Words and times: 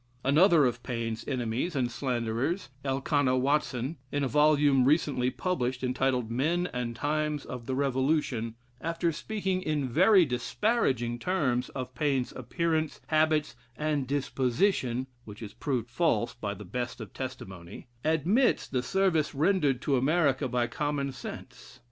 Another 0.23 0.65
of 0.65 0.81
Paine's 0.81 1.23
enemies 1.27 1.75
and 1.75 1.91
slanderers 1.91 2.69
Elkanah 2.83 3.37
Watson 3.37 3.97
in 4.11 4.23
a 4.23 4.27
volume 4.27 4.83
recently 4.85 5.29
published, 5.29 5.83
entitled 5.83 6.31
"Men 6.31 6.67
and 6.73 6.95
Times 6.95 7.45
of 7.45 7.67
the 7.67 7.75
Revolution," 7.75 8.55
after 8.81 9.11
speaking 9.11 9.61
in 9.61 9.87
very 9.87 10.25
disparaging 10.25 11.19
terms 11.19 11.69
of 11.75 11.93
Paine's 11.93 12.31
appearance, 12.31 12.99
habits, 13.09 13.55
and 13.77 14.07
disposition 14.07 15.05
(which 15.25 15.43
is 15.43 15.53
proved 15.53 15.87
false 15.91 16.33
by 16.33 16.55
the 16.55 16.65
best 16.65 16.99
of 16.99 17.13
testimony,) 17.13 17.85
admits 18.03 18.65
the 18.67 18.81
service 18.81 19.35
rendered 19.35 19.83
to 19.83 19.97
America 19.97 20.47
by 20.47 20.65
"Common 20.65 21.11
Sense." 21.11 21.79